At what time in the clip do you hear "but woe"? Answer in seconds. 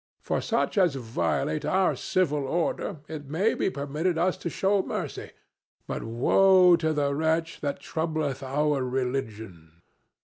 5.85-6.75